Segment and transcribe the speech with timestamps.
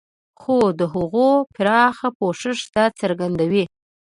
[0.41, 3.63] خو د هغو پراخ پوښښ دا څرګندوي.